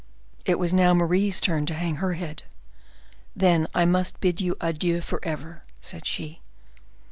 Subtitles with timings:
[0.45, 2.41] It was now Marie's turn to hang her head.
[3.35, 6.41] "Then I must bid you adieu forever," said she.